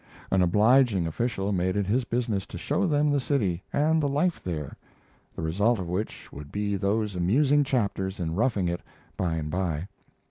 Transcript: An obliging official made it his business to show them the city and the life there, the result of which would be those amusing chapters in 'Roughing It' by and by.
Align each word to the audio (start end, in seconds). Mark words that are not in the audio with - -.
An 0.31 0.41
obliging 0.41 1.05
official 1.05 1.51
made 1.51 1.75
it 1.75 1.85
his 1.85 2.05
business 2.05 2.47
to 2.47 2.57
show 2.57 2.87
them 2.87 3.11
the 3.11 3.19
city 3.19 3.61
and 3.71 4.01
the 4.01 4.09
life 4.09 4.41
there, 4.43 4.75
the 5.35 5.43
result 5.43 5.77
of 5.77 5.87
which 5.87 6.33
would 6.33 6.51
be 6.51 6.75
those 6.75 7.15
amusing 7.15 7.63
chapters 7.63 8.19
in 8.19 8.33
'Roughing 8.33 8.67
It' 8.67 8.81
by 9.15 9.35
and 9.35 9.51
by. 9.51 9.87